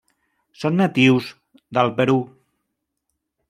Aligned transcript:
Són 0.61 0.79
natius 0.83 1.29
del 1.79 1.95
Perú. 2.01 2.19